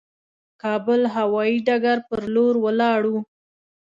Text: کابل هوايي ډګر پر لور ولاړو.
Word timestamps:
کابل 0.61 1.01
هوايي 1.15 1.57
ډګر 1.67 1.97
پر 2.09 2.21
لور 2.33 2.55
ولاړو. 2.65 3.17